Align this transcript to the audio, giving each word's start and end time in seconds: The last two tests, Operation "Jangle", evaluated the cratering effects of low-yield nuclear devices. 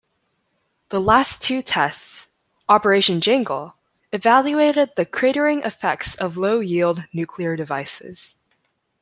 The 0.89 0.99
last 0.99 1.43
two 1.43 1.61
tests, 1.61 2.29
Operation 2.67 3.21
"Jangle", 3.21 3.75
evaluated 4.11 4.89
the 4.95 5.05
cratering 5.05 5.63
effects 5.63 6.15
of 6.15 6.37
low-yield 6.37 7.03
nuclear 7.13 7.55
devices. 7.55 8.33